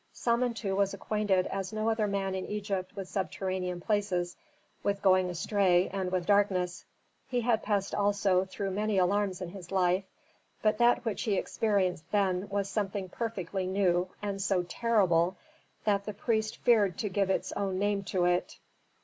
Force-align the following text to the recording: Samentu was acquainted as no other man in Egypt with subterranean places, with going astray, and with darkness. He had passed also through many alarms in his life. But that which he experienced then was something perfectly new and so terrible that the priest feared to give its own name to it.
Samentu 0.15 0.75
was 0.75 0.95
acquainted 0.95 1.45
as 1.45 1.71
no 1.71 1.87
other 1.87 2.07
man 2.07 2.33
in 2.33 2.47
Egypt 2.47 2.95
with 2.95 3.07
subterranean 3.07 3.79
places, 3.79 4.35
with 4.81 4.99
going 5.03 5.29
astray, 5.29 5.89
and 5.89 6.11
with 6.11 6.25
darkness. 6.25 6.83
He 7.27 7.41
had 7.41 7.61
passed 7.61 7.93
also 7.93 8.43
through 8.45 8.71
many 8.71 8.97
alarms 8.97 9.41
in 9.41 9.49
his 9.49 9.71
life. 9.71 10.05
But 10.63 10.79
that 10.79 11.05
which 11.05 11.21
he 11.21 11.35
experienced 11.35 12.05
then 12.11 12.49
was 12.49 12.67
something 12.67 13.09
perfectly 13.09 13.67
new 13.67 14.09
and 14.23 14.41
so 14.41 14.63
terrible 14.63 15.37
that 15.83 16.05
the 16.05 16.15
priest 16.15 16.57
feared 16.57 16.97
to 16.97 17.07
give 17.07 17.29
its 17.29 17.51
own 17.51 17.77
name 17.77 18.01
to 18.05 18.25
it. 18.25 18.57